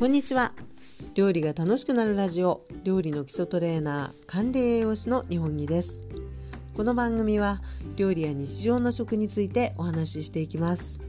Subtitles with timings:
[0.00, 0.52] こんにちは。
[1.14, 2.62] 料理が楽しくなるラジオ。
[2.84, 6.06] 料理の基礎トレーナー管理栄養士の日本木です。
[6.74, 7.58] この番組は
[7.96, 11.02] 料理や日常の食についてお話ししていきます。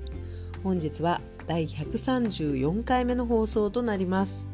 [0.62, 4.50] 本日は第134回目の放送となります。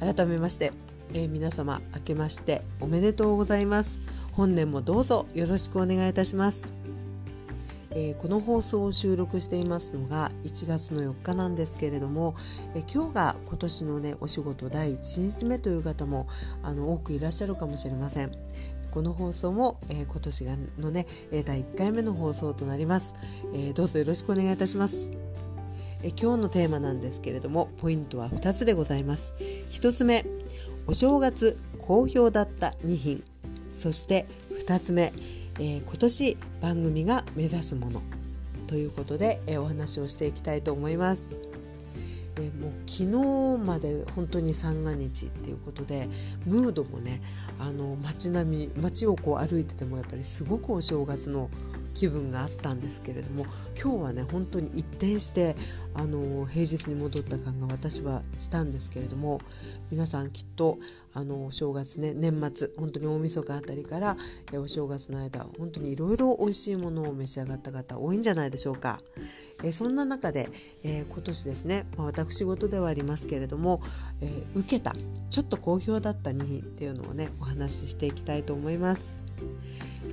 [0.00, 0.74] 改めまして、
[1.14, 4.02] えー、皆様明けましておめでとうございます。
[4.32, 6.77] 本年もどうぞよろしくお願いいたします。
[7.98, 12.36] えー、この放送を収録していますのが1月の4日なんですけれども、
[12.76, 16.28] えー、今日が今年のねお仕事第1日目という方も
[16.62, 18.32] あの多くいらっしゃるかもしれません。
[18.92, 21.06] この放送も、えー、今年がのね
[21.44, 23.14] 第1回目の放送となります、
[23.52, 25.10] えどうぞよろしくお願いいたします。
[26.02, 29.34] え今日のテーマなんですけれどもポイントは2つでございます
[29.72, 30.24] 1つ目
[30.86, 33.24] お正月好評だった2品
[33.72, 34.24] そして
[34.68, 35.12] 2つ目
[35.58, 38.02] えー、今年番組が目指すもの
[38.66, 41.40] ということで、え、お話をしていきたいと思います。
[42.36, 46.08] え、もう昨日まで本当に三が日っていうことで
[46.46, 47.20] ムードもね
[47.58, 51.50] あの街並み街をこう歩いててもやっぱりすごくお正月の
[51.98, 55.56] 気分があったんですけれども今日はね本当に一転して
[55.94, 59.40] あの平日に戻った感が私はしたんですけれども
[59.90, 60.78] 皆さんきっと
[61.12, 64.16] あのお正月ね年末本当に大晦日あたりから
[64.52, 69.00] えお正月の間本当にいろいろ美味しいものを召し上がった方多いんじゃないでしょうか。
[69.64, 70.50] えそんな中で、
[70.84, 73.82] えー、今年ですね、まあ、私事ではありますけれども、
[74.20, 74.94] えー、受けた
[75.30, 79.27] ちょっと好評だった2品っていうのをねお話ししていきたいと思います。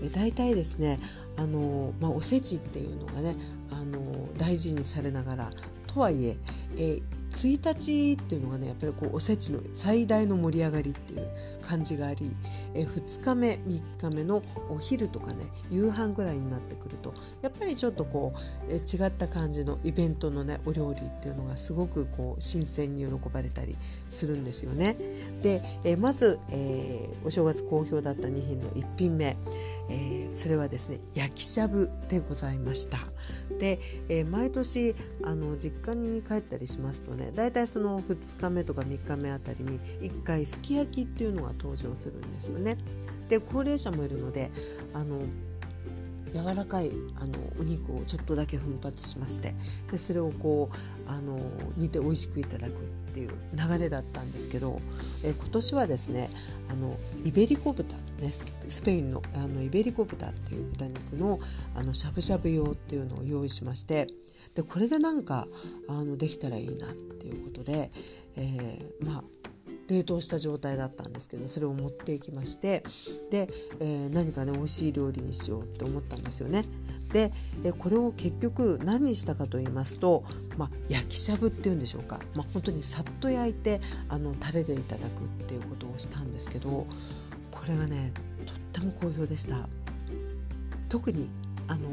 [0.03, 0.99] え大体ですね
[1.37, 3.35] あの、まあ、おせちっていうのがね
[3.71, 5.49] あの大事にされながら
[5.87, 6.37] とはいえ
[6.77, 7.01] え
[7.35, 11.29] 1日っていうのがねやっぱりこうおせちの最大の盛り上がりっていう
[11.61, 12.35] 感じがあり
[12.73, 23.75] え2日目3日目のお昼とかね夕飯ぐらいになってくるとやっぱりちょっとこうえ違った感じのイベントのねお料理っていうのがすごくこう新鮮に喜ばれたり
[24.09, 24.95] するんですよね。
[25.43, 29.37] でえまず、えー、お正月好評だった2品の1品目
[29.89, 32.97] えー、それはですね焼きしゃぶでございました。
[33.59, 33.79] で、
[34.09, 42.77] えー、毎年あの実家に帰ったりしますとねだいたいその2日目とか3日目あたりに1回すき焼きっていうのが登場するんですよね。
[43.29, 44.51] で高齢者もいるので
[44.93, 45.21] あの
[46.35, 49.55] 柔らかいあのお肉をちょっとだけ奮発しまして
[49.89, 51.39] でそれをこうあの
[51.77, 52.73] 煮て美味しくいただくっ
[53.13, 54.81] ていう流れだったんですけど、
[55.23, 56.29] え今年はですね
[56.69, 61.39] あのイベリコ豚、ね、スペインのあのイベリコ豚っていう豚肉の
[61.75, 64.07] あのしゃぶしゃぶ用っていうのを用意しまして
[64.53, 65.47] でこれでなんか
[65.87, 67.91] あのできたらいいなっていうことで、
[68.37, 69.23] えー、まあ
[69.87, 72.83] 冷凍した状態だったんですけどそれを持っていきまして
[73.29, 73.49] で、
[73.79, 76.65] えー、何かね美味しい料理にしようって思ったんですよね。
[77.11, 77.31] で、
[77.63, 80.23] えー、これを結局何にしたかと言いますと、
[80.57, 86.87] まあ、焼きしゃぶっていうんでしょうか、まあ、本当にさっと焼いてあのタレでいただくっていうことをしたんですけど
[87.55, 88.11] これがね
[88.45, 89.67] とっても好評でした。
[90.89, 91.29] 特に
[91.67, 91.89] あの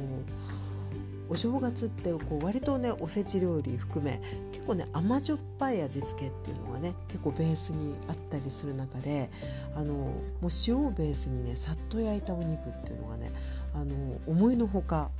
[1.28, 4.20] お正月ってこう割とねおせち料理含め
[4.52, 9.30] 結構ね甘じょっぱい味付けっていうのがね結構ベースにあったりする中で
[9.74, 10.12] あのも
[10.42, 13.32] う塩をベースにねさっと焼いたお肉っていうのがね
[13.74, 13.94] あの
[14.26, 15.10] 思いのほか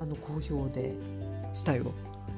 [0.00, 0.94] あの好評で
[1.52, 1.92] したよ。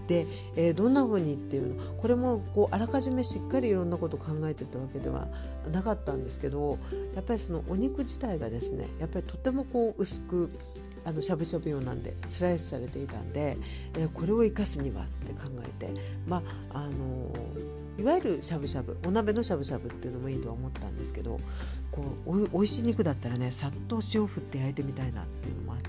[0.08, 0.26] で、
[0.56, 5.28] えー、どんな風にっていうのこれもこうあらかじめしっかりいろんなことを考えてたわけでは
[5.70, 6.78] なかったんですけど
[7.14, 10.50] やっぱりそのお肉自体がですねやっぱりとてもこう薄く
[11.04, 13.56] あのしゃぶしゃぶ用なんでスライスされていたんで、
[13.96, 15.92] えー、これを生かすにはって考えて
[16.26, 16.42] ま
[16.72, 21.38] ああのー、いわゆるしゃぶしゃぶお鍋のしゃぶしゃぶっていうのもいいとは思ったんですけど
[21.90, 25.88] こうおおいしい肉だったらねさっと塩振って焼いてみたいなっていうのもあって、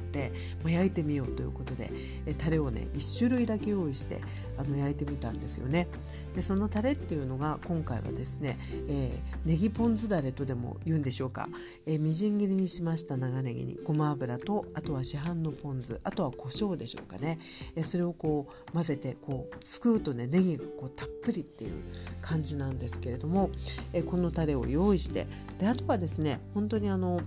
[0.63, 1.91] まあ、焼いてみようということで
[2.25, 4.21] えタレをね1種類だけ用意して
[4.57, 5.87] あの焼いてみたんですよね。
[6.35, 11.49] でそのタレっていうのが今回はですね、えー、ネギポン酢だれとでも言うんでしょうか、
[11.85, 13.79] えー、みじん切りにしました長ネギに。
[13.83, 15.99] ごま油とあとは市販のポン酢。
[16.03, 17.39] あとは胡椒でしょうかね、
[17.75, 21.73] え、それをこう混ぜてこうすくうとねネギがこうたっぷりっていう
[22.21, 23.49] 感じなんですけれども、
[23.93, 25.27] え、このタレを用意して。
[25.59, 27.21] であとはですね本当にあの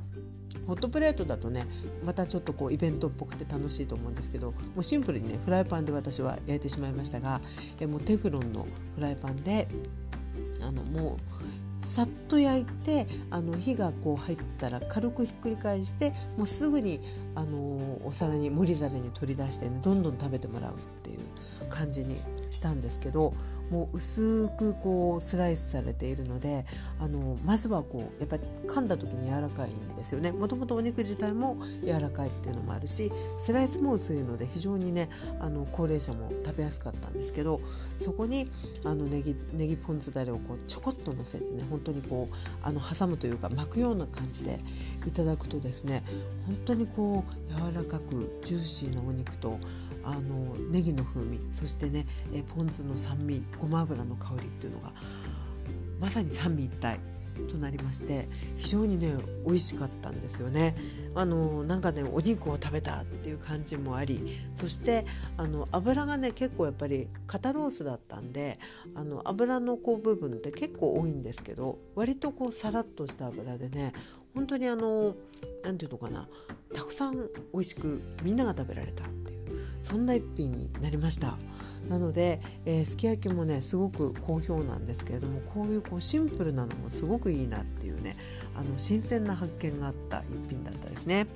[0.67, 1.67] ホットプレートだとね
[2.05, 7.41] またちょっとこうイベントっぽくて楽しいと思うんですけどもうシンプルにねフライパンで私は焼いてしまいましたが
[7.81, 8.67] えもうテフロンの
[8.97, 9.69] フライパンで
[10.63, 11.19] あのもう
[11.85, 17.01] さっと焼いてあの火がこう入ったら軽くひっくり返してもうすぐに
[17.35, 21.19] あのお皿に盛り皿に取り出してねどんどん食べてもらうっていう
[21.69, 22.21] 感じに
[22.53, 23.35] したんですけど
[23.71, 26.67] もう薄くこうスライスされているので
[27.01, 30.31] あのまずはこうやっぱり噛んだ時に柔らかいんですよね。
[30.31, 35.09] もともとお肉自体も柔らかいっていうのもあるしスライスも薄いので非常にね
[35.41, 37.61] あの高齢者も食べやすかったんですけど
[37.99, 38.51] そこに
[38.85, 44.61] あのネギネギポン酢だれをこうちょこっとのせてね本当にこうあの挟むというか巻くような感じで
[45.07, 46.03] いただくとですね
[46.47, 49.59] 本当にこう柔らかくジューシーなお肉と
[50.05, 54.93] あのネギの風味そしてねえポン酢の酸味ごま油の香りっていうのが
[56.01, 56.99] まさに三位一体
[57.51, 59.15] となりまして非常にね
[59.47, 60.77] 美味しかったんですよね。
[61.15, 64.23] あのなんかねお肉を食べたっていう感じもあり
[64.55, 65.05] そして
[65.37, 68.59] あの油がね結構やっぱり肩ロースだったんで
[68.95, 73.93] あの油のこう部分って結構多いんですけど割とこうさらっとした油でね
[74.35, 75.15] 本当にあの
[75.63, 76.29] 何て言うのかな
[76.73, 79.32] たくさん美味しくみんなが食べられたって
[79.83, 81.37] そんな一品になりました。
[81.89, 88.17] なので、えー、すき焼きもねすごく好評なんですけれどもこういうこうシンプルなのもすごくいいなっていうね
[88.55, 91.27] あの新鮮な発見があった一品だったですね。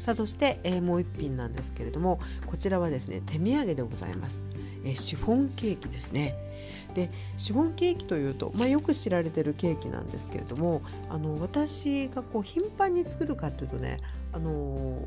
[0.00, 4.44] さあそして、えー、もう一品なんですけれどもこちらはですね手土産でございます、
[4.84, 6.36] えー、シフォンケーキですね。
[6.94, 13.98] でシフォンケーキというと、まあ、よく知られてるケーキなんですけれどもあの私がこう頻繁に作るかというとね
[14.32, 15.06] あの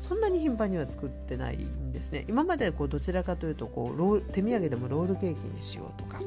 [0.00, 6.20] そんなに頻繁には作ってないんですね今までこうどちらかというとこうロー手土産でもロールケーキにしようとか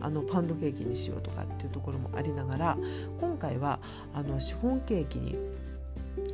[0.00, 2.78] あのパンドケーキにしようとかっていうところもありながら
[3.20, 3.80] 今回は
[4.14, 5.38] あのシフォンケーキに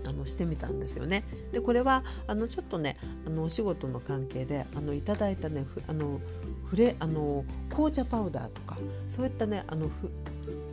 [0.04, 1.24] あのしてみたんですよね。
[1.52, 2.96] でこれはあのちょっとね
[3.26, 6.20] あのお仕事の関係であのいただいたねあの
[6.66, 8.76] フレあの紅茶パウダーとか
[9.08, 9.88] そういったねあの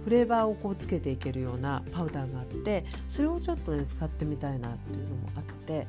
[0.03, 5.87] フレーバーをこうつけていけるようなパウダーがあってそれをちょっとね使ってみたいなっていうのもあって、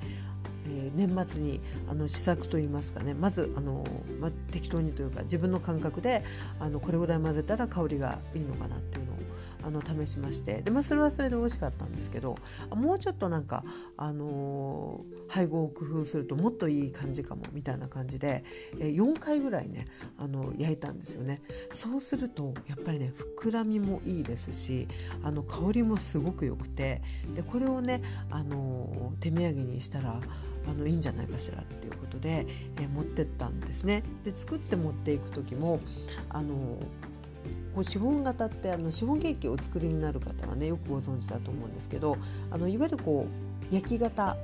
[0.67, 3.87] えー、年末にあの試作といいますかねまずあの、
[4.21, 6.23] まあ適当にというか自分の感覚で
[6.59, 9.17] あのこれぐらい混ぜたら香りがいいのかなっていうのを
[9.63, 12.37] あの試しましてで、まあ、それはそれで美味しかったんですけど
[12.71, 13.65] もうちょっとなんか、
[13.97, 18.45] あのー、配合を工夫するともっといい感じかもみたいな感じで、
[18.79, 19.87] えー、4回ぐらいね
[20.19, 21.43] あの焼いたんですよね
[21.73, 24.89] そうするとやっぱりね膨らみもいいですし
[25.23, 27.03] あの香りもすごく良くて
[27.35, 30.21] でこれをね、あのー、手土産にしたら
[30.69, 32.47] あのいいんじゃないかしらっていうことで、
[32.77, 34.03] えー、持ってったんですね。
[34.25, 35.81] で作って持っていく時も
[36.29, 36.79] あの
[37.75, 42.17] こうシフォン型ってあのシフォンケーキをお作りになる方はねよくご存知だと思うんですけど
[42.51, 43.27] あのいわゆるこ
[43.71, 44.37] う焼き型っ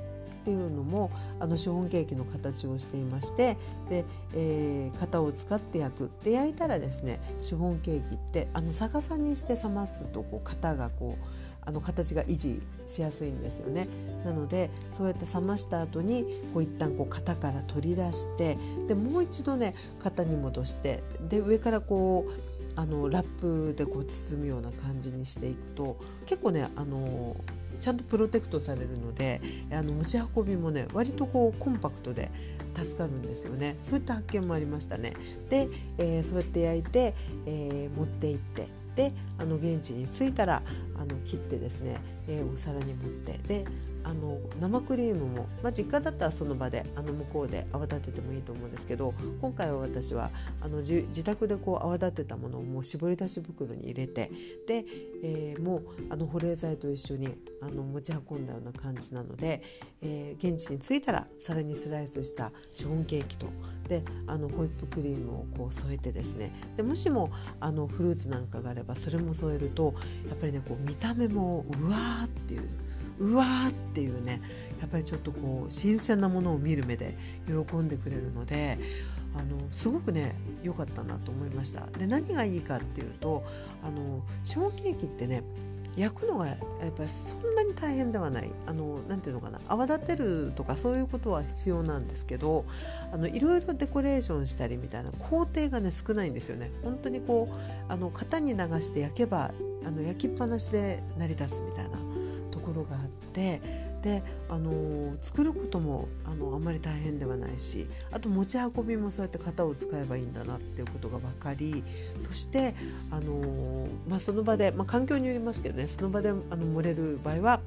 [0.47, 1.11] ていうのも
[1.41, 3.57] あのシフォンケーキの形をしていまして
[3.89, 11.25] で、えー、型を使って焼くで焼いたらですねシフォンケーキってあの逆さにして冷ますとこう型がこう
[11.67, 13.89] あの形が維持しやすいんですよね。
[14.23, 16.23] なのでそうやって冷ました後に
[16.53, 18.57] こう一旦こう型から取り出して
[18.87, 22.46] でもう一度ね型に戻してで上からこう
[22.77, 27.35] あのラップでこう包むような感じにしていくと結構ねあの
[27.81, 29.41] ちゃんとプロテクトされるので
[29.71, 32.31] あの持ち運びもね割とこうコンパクトで
[32.73, 33.75] 助かるんですよね。
[33.81, 35.13] そういった発見もありましたね。
[35.49, 37.15] で、えー、そうやって焼いて、
[37.47, 40.61] えー、持って行ってであの現地に着いたら
[40.95, 41.97] あの切ってですね、
[42.27, 43.65] えー、お皿に盛ってで
[44.07, 50.31] あの生クリームも、まあ、実家だったらその場であの向こうで泡立ててもいいと思うんですけど今回は私は
[50.61, 54.31] あの自宅でこう泡立てたものをもう絞り出し袋に入れて
[54.65, 54.85] で、
[55.23, 59.61] えー、もうあの保冷剤と一緒にあの持ち運んだような感じなので、
[60.01, 63.47] えー、現地に着いたらさらにスライスしたシフォンケーキと
[63.89, 67.29] であのホイップクリームをこう添えてですねでもしも
[67.59, 69.93] あのフルーツなんかがあればそれも添えると
[70.29, 72.86] やっぱりねこう見た目もうわーっていう
[73.19, 74.41] うわーっていうね
[74.79, 77.15] やっぱりちょっとこう新鮮なものを見る目で
[77.47, 78.77] 喜んでくれるので
[79.35, 81.85] あのすごくね良かったなと思いました。
[81.97, 83.43] で何がいいかっていうと
[83.83, 85.43] あのシフォンケーキってね
[85.95, 86.57] 焼くのがやっ
[86.95, 88.49] ぱりそんなに大変ではない。
[88.67, 92.65] あのなていうのかな泡立てるとかそういうことは必要なんですけど
[93.11, 96.71] あのいろいろデコレーションしたりみたいな工程がね少ないんですよね。
[96.83, 99.51] 本当にこうあの型に流して焼けば
[99.85, 102.06] あの焼きっぱなしで成り立つみたいな。
[102.77, 103.61] ろがあって
[104.01, 111.83] であの作ることもあのあんまり大変ではないしあと持ち運びもそうやって型を使えばいいんだなっていうことが分かり
[112.27, 112.73] そして
[113.11, 117.59] あの、まあ、その場で、まあ、環境によりますけどねその場であの盛れる場合は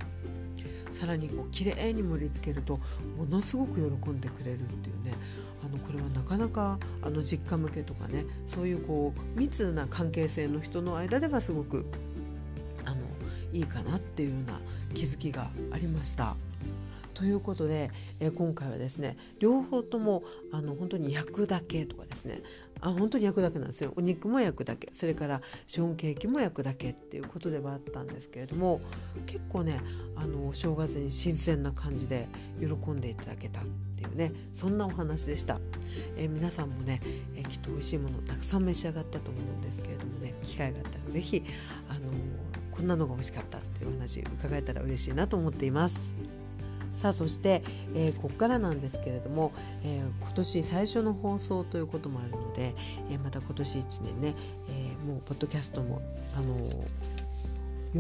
[0.91, 2.75] さらにこう綺麗に盛り付けると
[3.17, 5.15] ものすごく喜んでくれるっていうね
[5.65, 11.87] あのこれはなかなかあの実家向けとかねそういうこう密な関係性の人の間ではすごく
[13.53, 14.61] いいかなっていうような
[14.95, 16.37] 気づきがありました。
[17.15, 22.41] ということで、えー、今回はですね両方ともあの本当に焼くだけとかですね。
[22.81, 23.93] あ本当に焼くだけなんですよ。
[23.97, 24.89] お肉も焼くだけ。
[24.93, 28.81] それからシフォンケーキも焼くだけっていうことではあったんですけれども
[29.27, 29.81] 結構ね
[30.17, 32.27] あの正月に新鮮な感じで
[32.59, 33.65] 喜んでいただけたっ
[33.97, 35.61] ていうねそんなお話でした、
[36.17, 37.03] えー、皆さんもね、
[37.37, 41.43] えー、きっと美味しいものたくさん召し上がったと思うんですけれどもね機会があったら是非
[41.91, 42.01] あの
[42.81, 45.97] こんなのが美味しかったっていう話伺えたら嬉しいなと思っています。
[46.97, 47.63] さあそして、
[47.95, 49.53] えー、ここからなんですけれども、
[49.85, 52.75] えー、今年最初の放送ということもあるので、
[53.11, 54.35] えー、また今年1年ね、
[54.71, 56.01] えもうポッドキャストも、
[56.39, 56.57] あの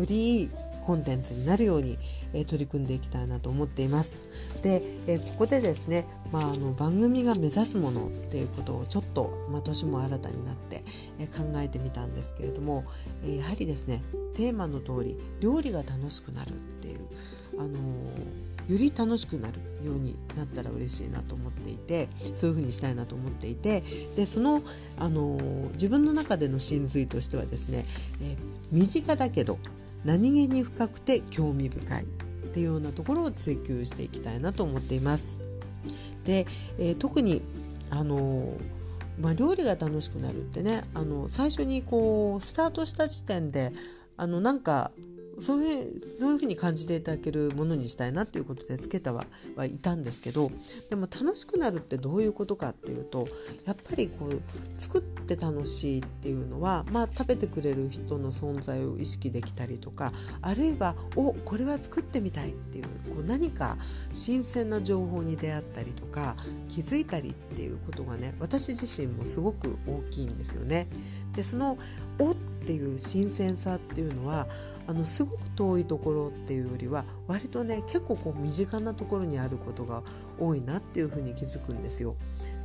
[0.00, 0.50] よりいい
[0.90, 1.98] コンテンツになるように、
[2.32, 4.26] え取り組んでいきたいなと思っています。
[4.60, 10.82] で、えここでですね、まあ、あの番組が目指すものっていうことをちょっと、まあ、年も新たになって、
[11.20, 12.84] え考えてみたんですけれども、
[13.24, 14.02] えやはりですね
[14.34, 16.98] テーマの通り料理が楽しくなるっていう、
[17.56, 23.82] あのより楽しくなるようになったら嬉しいなと思っていてそういうふうにしたいなと思っていて
[24.16, 24.60] でその、
[24.98, 25.38] あの
[25.74, 27.84] 自分の中での真髄としてはですね、
[28.20, 28.36] え
[28.72, 29.58] 身近だけど
[30.04, 32.06] 何気に深くて興味深いっ
[32.52, 35.38] ていうようなところを追求していきたいなと思っています。
[36.24, 36.46] で、
[36.78, 37.42] えー、特に
[37.90, 38.56] あの
[39.20, 43.72] まあ、料理が楽しくなるってねあの最初にこうスタートした時点で
[44.16, 44.92] あのなんか
[45.40, 49.24] そういうそういうふうに感じていただけるものにしたいなということでつけたは
[49.56, 50.50] はいたんですけど
[50.90, 53.26] でも楽しくなるってどういうことかっていうと
[53.64, 54.42] やっぱりこう
[54.76, 63.76] 作って楽しいっていうのは、まあ、食べてくれる人の存在を意識できたりとかあるいはおこれは作ってみたいっていうこう何か
[64.12, 66.36] 新鮮な情報に出会ったりとか
[66.68, 70.88] 気づいたりっていうことがね私自身もすごく大きいんですよね。
[71.34, 71.78] でその
[72.20, 74.46] おっていう新鮮さっていうのは
[74.86, 80.02] あのすごく遠いところっていうよりは割とね結構こう身近なところにあることが
[80.38, 82.16] 多いなっていうふうに気づくんですよ。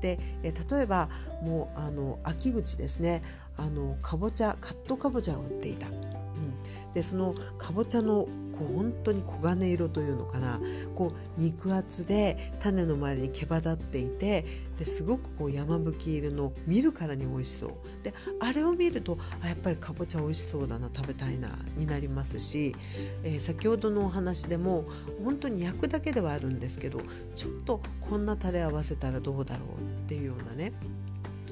[0.02, 1.10] でえ例えば
[1.42, 3.24] もうあの秋口ですね
[3.58, 5.88] あのかぼちゃカットかぼちゃを売っていた。
[5.88, 10.60] うん、でそのかぼちゃのこう本当に黄金色というのかな
[10.96, 14.46] こう肉厚で種の周りに毛羽立っていて
[14.78, 17.72] ですごくこう山吹色の見るからに美味しそう。
[18.04, 22.76] であれを見るとあやっぱりかぼちゃ美味しそうだな食べたいなになりますし、
[23.24, 24.86] えー、先ほどのお話でも
[25.24, 27.02] 本当に焼くだけではあるんですけど
[27.36, 29.68] ちょっとこんなタレ合わせたらどうだろう
[30.06, 30.74] っていうようなね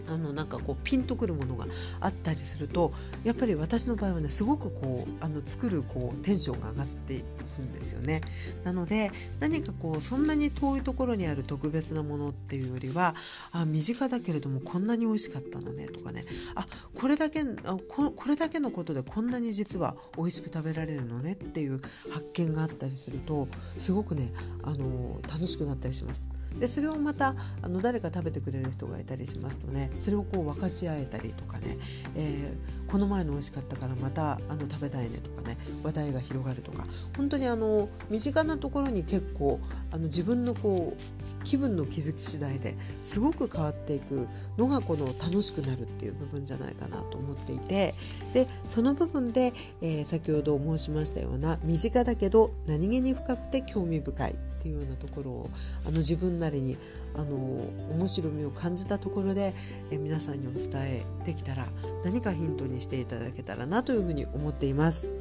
[0.08, 1.66] あのなんかこうピンとくるものが
[2.02, 8.22] あったりするとやっぱり私の場合はねすごくこうあの作るこうテンションが上がっていくんですよね。
[8.64, 13.16] なので何かこうそんなに遠いところにある特別なものっていうよりは
[13.52, 16.24] あ身近だけれどもこんなに美味しかったのねとかね
[16.56, 16.66] あ
[17.00, 21.82] これだけあここれだけのことでこんなに実は美味しく食べられるのねっていう
[22.12, 24.32] 発見があったりするとすごくね
[24.64, 26.30] あの楽しくなったりします。
[26.60, 31.78] でそれをまたあの誰か食べてくれる人がいたりしますとねそれをこう分かち合えたりとかね、
[32.16, 36.86] えー、この前の美味しかったからまたあの食べたいねとかね話題が広がるとか
[37.18, 39.60] 本当にあの身近なところに結構
[39.92, 47.94] あの自分のこう気分の気づき次第ですごく変わっていくのがこの楽しくなるっていう部分じゃないかなと思っていて
[48.34, 55.50] でその部分で、えー、先ほど申しましたような身近だけど何気に深くて興味深いっていうようなところを
[55.86, 56.78] あの自分なりに
[57.16, 59.54] あの面白みを感じたところで
[59.92, 61.68] え皆さんにお伝えできたら
[62.06, 65.12] 何かヒントにしていただけたらなというふうに思っています。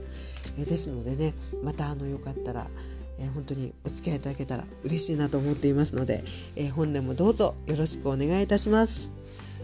[0.58, 2.66] えですのでねまたあのよかったら
[3.18, 6.24] え、本当にお付き合いいただけたら嬉しいなと思っていますので、
[6.56, 9.10] え、本年もどうぞよろしくお願いいたします。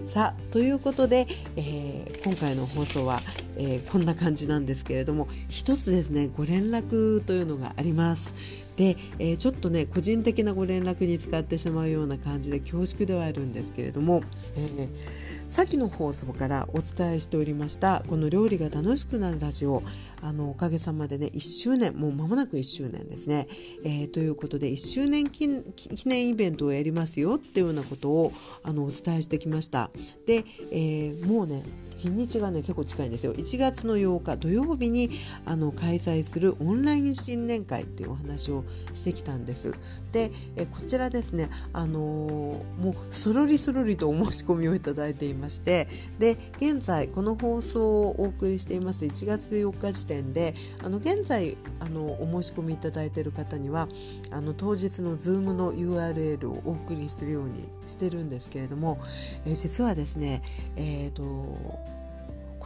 [0.07, 1.27] さあということで、
[1.57, 3.19] えー、今回の放送は、
[3.57, 8.33] えこんな感じなんですけれども一つですねご連絡というのがあります。
[8.77, 14.23] で、えー、ちょっとね個人的なご連絡に使ってしまうような感じで恐縮ではあるんですけれども、
[14.57, 14.89] えー、
[15.49, 19.83] 先の放送からお伝えしておりましたこの料理が楽しくなるラジオ
[20.21, 23.49] あのおかげさまでね1周年もう間もなく1周年ですね、
[23.83, 25.49] えー、ということで1周年記
[26.05, 28.31] 念イベントをやりますよっていうようなことを
[28.63, 29.91] あのお伝えしてきました。
[30.27, 31.63] で、えー、もうね
[31.99, 33.35] 日にちがね結構近いんですよ。
[33.35, 35.11] 1月の8日土曜日に
[35.45, 39.75] あの開催するオンライン新年会っていうお話をしてきたんです。
[40.13, 45.89] でえこちらですねあの、もうそろりそろりとお申し込みをいただいていまして
[46.19, 53.89] で現在この放送をお送りしています1月4日時点であの現在あのお申し込みいただいている方には
[54.31, 58.99] あの当日の Zoom の URL をお送りするようにしてるんですけれども、
[59.47, 60.43] え実はですね
[60.77, 61.79] えっ、ー、と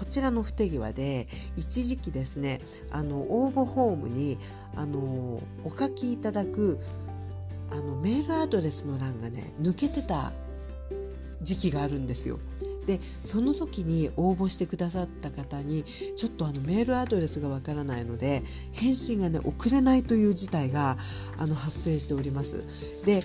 [0.03, 4.37] こちらの不手際で一時期ですねあの応募フォームに
[4.75, 4.99] あの
[5.65, 6.81] お書きいただく
[7.71, 10.33] あのメールアドレスの欄がね抜けてた
[11.41, 12.41] 時期があるんですよ。
[12.87, 15.85] でその時に応募してくださった方に
[16.17, 20.97] ちょっとあのメールアドレスがわからないので返信がね送れないという事態が
[21.39, 22.67] あの発生しております。
[23.05, 23.19] で、え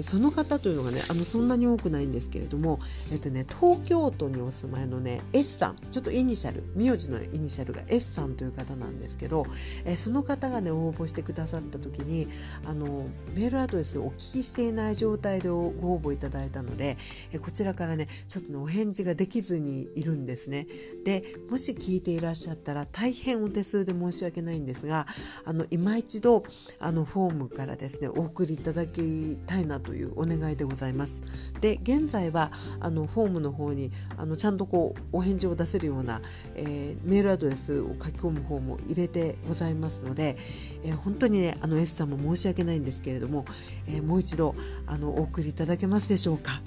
[0.00, 2.80] ー、その方というのがねあのそんなに多くないんですけれども、
[3.12, 5.76] えっとね、東京都にお住まいのね S さん。
[5.90, 9.46] ちょっとイニシャル名字のイニシャルが S さんという方なんですけど、
[9.84, 12.28] えー、その方がね応募してくださった時に
[12.64, 16.96] あのメールアドレスをお聞きしていない状態でご応募いただいたので、
[17.32, 20.66] えー、こちらからねちょっとねお返事ができずにいるんですね
[21.04, 25.06] でもし聞いていらっしゃったら大変お手数で申し訳ないんですが
[25.44, 26.44] あの今一度
[26.78, 36.20] あのフォームからですねお送りいただきたいなというお願いでございますで現在はあのフォームの方にあのちゃんとこうお返事を出せるような、
[36.54, 40.36] えー、メールアドレスを書き込む方も入れてございますので、
[40.84, 43.44] えー、本当にねあの S さんも申し訳ないんですけれども、
[43.86, 44.54] えー、もう一度
[44.86, 46.60] あのお送りいただけますでしょうか。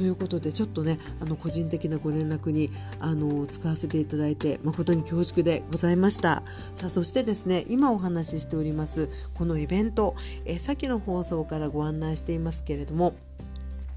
[0.00, 6.42] ということでちょっとねあの個人的なご連絡にあの使わせていただいて誠に恐縮でございました。
[6.72, 10.16] さあそしてですね今お話ししておりますこのイベント、
[10.46, 13.12] え先の放送からご案内していますけれども、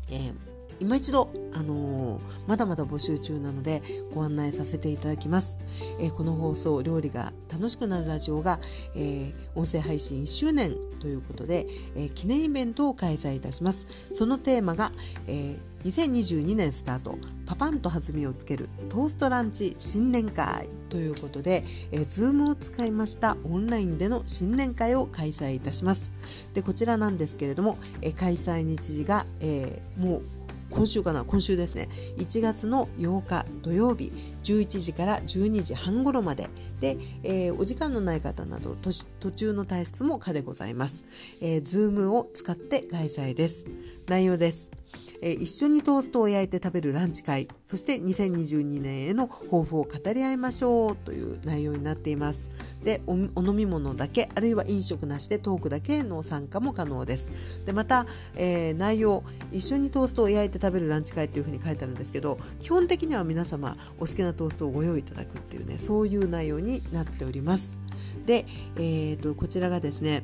[0.09, 3.81] えー今一度、あのー、まだまだ募集中なので
[4.13, 5.61] ご案内させていただきます、
[6.01, 8.59] えー、この放送料理が楽しくなるラジオが、
[8.95, 14.09] えー、音声配信1周年ということで、え記念イベントを開催いたします。
[14.13, 14.91] そのテーマが、
[15.27, 20.69] え2022年スタートパパンと弾みをつけるトーストランチ新年会。
[20.89, 26.13] ということで、えー、Zoom を使いましたオンラインでの新年会を開催いたします。
[26.53, 30.21] でこちらなんですけれども、えー、開催日時が、えー、もう
[30.69, 31.23] 今週かな？
[31.23, 31.89] 今週ですね。
[32.17, 34.11] 1月の8日土曜日
[34.43, 36.49] 11時から12時半頃まで。
[36.79, 41.05] で、えー、お時間のない方など途中の退出も可でございます、
[41.41, 43.65] えー、Zoom を使って開催です。
[44.07, 44.71] 内容です。
[45.21, 47.47] えー、一緒にトーストを焼いて食べるランチ会。
[47.65, 52.51] そして2022年への抱負を語り合いましょうという内容になっています。
[52.83, 57.31] でお飲み物だけあるいは飲食なしでトークだけの参加も可能です。
[57.65, 67.77] でまた、えー、内容一緒にトーストを焼いて食べるランチ会というふうに書いてあるんですけど基本的には皆様お好きなトーストをご用意いただくっていうねそういう内容になっております。
[68.25, 70.23] で、えーとこちらがですね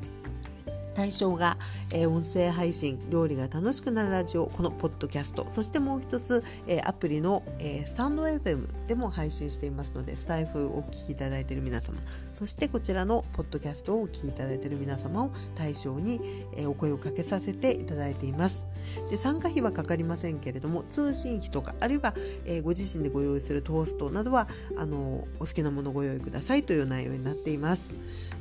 [0.94, 1.56] 対象が、
[1.94, 5.46] えー、音声配信料理が楽しくなるラジオこのポッドキャスト。
[5.50, 11.98] そしてもう一つ、えー、アプリの、えー、スタンド FM でも配信していますのでスタイフをお聞きいただいている皆様。
[12.32, 16.20] そしてこちらのポッドキャストをお聞きいただいている皆様を対象に、
[16.56, 18.66] えお声をかけさせていただいています。
[19.10, 27.96] で参加費はかかりませんけれども通信費とかあるいは、えご自身でご用意するトーストなどはあのお好きなものをご用意くださいという内容になっています。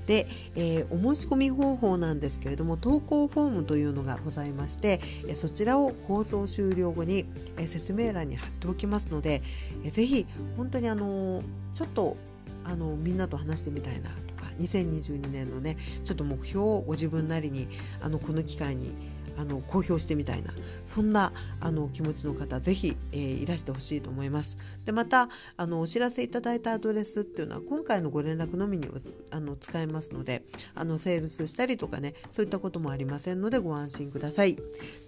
[0.06, 5.00] で、えお申し込み方法なんですけれども投稿フォームというのがございまして
[5.36, 7.26] そちらを放送終了後に
[7.58, 9.44] え説明欄に貼っておきますので
[9.86, 10.26] ぜひ
[10.58, 11.44] 本当にあの
[11.76, 12.18] ちょっと
[12.64, 17.68] あのみんなと話してみたいなとか2022年のねちょっと目標をご自分なりに
[18.02, 18.94] あのこの機会に
[19.40, 20.54] あの公表してみたいな
[20.86, 24.60] そんなあの気持ちの方ぜひ、えー、いらしてほしいと思います。
[24.86, 28.90] でまたあのお知らせいただいたアドレスっていうのは今回のご連絡のみに
[29.32, 30.44] あの使えますので
[30.76, 34.58] あのセールスしたりとかねそういったこともありませんのでご安心ください。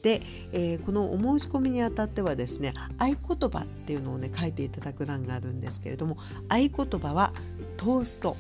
[0.02, 0.22] で、
[0.54, 6.17] えー、このお申し込みにあたってはですね合言葉っていうのをね書いていただく欄があるんですけれども
[6.48, 7.34] 合言葉は
[7.76, 8.38] トースト。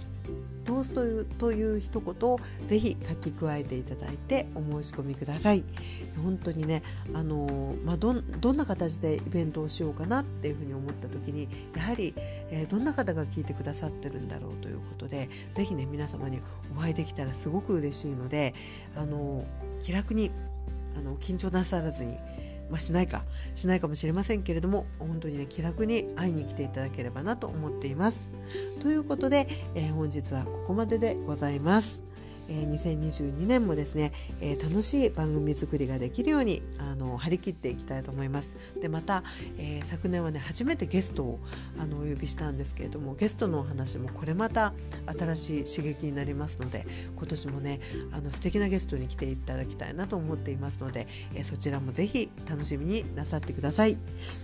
[0.63, 5.63] トーストという一言をぜひ書き加えていただいてお申し込みください。
[6.23, 16.39] 本当にねあの、まあ、どどんな形でイベントをしようかなっていうふうに思った時にやはり、えー、どんな方が聞いてくださってるんだろうということでぜひね皆様に
[16.75, 18.53] お会いできたらすごく嬉しいので
[18.95, 19.45] あの
[19.81, 20.31] 気楽に
[20.97, 22.17] あの緊張なさらずに
[22.71, 28.33] まあ、しないかしないかもしれませんけれども本当にね気楽に会いに来ていただければなと思っています。
[28.79, 32.10] ということで、えー、本日はここまででございます。
[32.49, 38.57] え2022年もですね、え楽しい番組作りができるようにあの張り切っていきたいと思います。
[38.81, 39.23] でまた、
[39.57, 41.39] えー、昨年はね初めてゲストを
[41.79, 44.73] あのお呼びしたんですけれどもゲストのお話もこれまた
[45.17, 47.79] 新しい刺激になりますので今年もね
[48.11, 53.97] あの素敵なゲストに来ていただきたいなと思っていますので、えー、そちらもぜひ楽しみになさってください。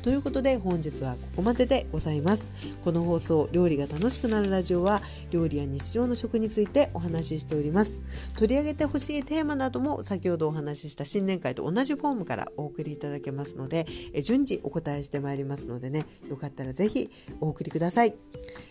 [0.04, 2.54] ということで本日はここまででございます。
[2.84, 7.87] この放送料理が楽しくなるラジオは料理や日常の食についてお話ししております。
[7.88, 8.34] ます。
[8.36, 18.14] 取り上げてほしいテーマなども先ほどお話しした新年会と同じフォームからお送りいただけますのでえ順次お答えしてまいりますのでねよかったらぜひお送りください。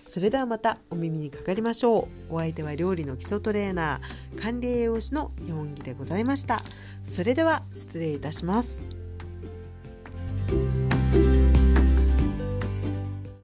[0.06, 2.34] それではまたお耳にかかりましょう。
[2.34, 6.62] お相手は料理の基礎トレーナー管理栄養士の日本木でございました。
[7.04, 8.88] それでは失礼いたします。